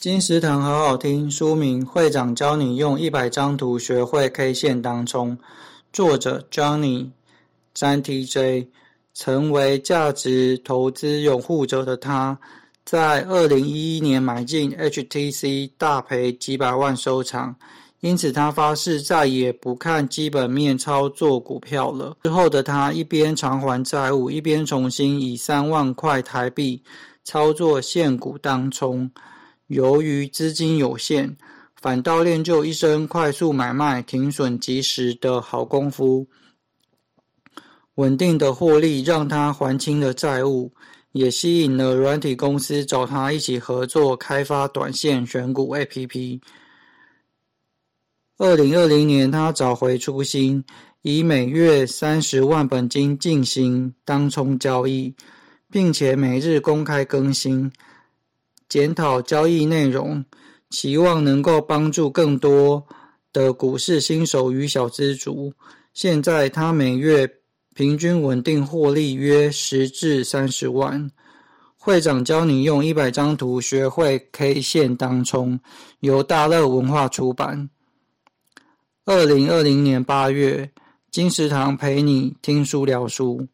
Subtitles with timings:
[0.00, 5.36] 金石堂好好听，书名《会长教你用一百张图学会 K 线当冲》，
[5.92, 7.10] 作者 Johnny
[7.74, 8.68] 詹 TJ，
[9.12, 12.38] 成为价值投资拥护者的他，
[12.82, 17.54] 在二零一一年买进 HTC 大赔几百万收场，
[18.00, 22.16] 因此他发誓再也不看基本面操作股票了。
[22.22, 26.82] 之后的他一边偿还债务，一边重新以三万块台币
[27.22, 29.10] 操作现股当冲。
[29.70, 31.36] 由于资金有限，
[31.76, 36.26] 反倒练就一身快速买卖、停损及时的好功夫。
[37.94, 40.72] 稳定的获利让他还清了债务，
[41.12, 46.40] 也吸引了软体公司找他一起合作开发短线选股 APP。
[48.38, 50.64] 二零二零年，他找回初心，
[51.02, 55.14] 以每月三十万本金进行当冲交易，
[55.70, 57.70] 并且每日公开更新。
[58.70, 60.24] 检讨交易内容，
[60.70, 62.86] 期望能够帮助更多
[63.32, 65.52] 的股市新手与小资族。
[65.92, 67.28] 现在他每月
[67.74, 71.10] 平均稳定获利约十至三十万。
[71.76, 75.58] 会长教你用一百张图学会 K 线当冲，
[75.98, 77.70] 由大乐文化出版。
[79.04, 80.70] 二零二零年八月，
[81.10, 83.48] 金石堂陪你听书聊书。